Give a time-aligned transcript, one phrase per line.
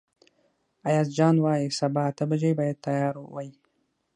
[0.87, 3.49] ایاز جان وايي سبا اته بجې باید تیار وئ.